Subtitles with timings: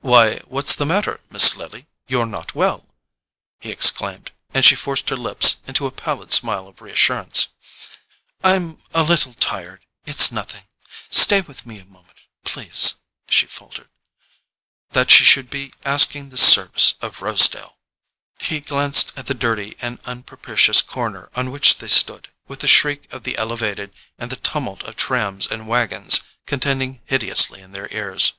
[0.00, 1.86] "Why, what's the matter, Miss Lily?
[2.08, 2.88] You're not well!"
[3.60, 7.50] he exclaimed; and she forced her lips into a pallid smile of reassurance.
[8.42, 10.64] "I'm a little tired—it's nothing.
[11.10, 12.94] Stay with me a moment, please,"
[13.28, 13.88] she faltered.
[14.90, 17.78] That she should be asking this service of Rosedale!
[18.40, 23.06] He glanced at the dirty and unpropitious corner on which they stood, with the shriek
[23.12, 28.32] of the "elevated" and the tumult of trams and waggons contending hideously in their ears.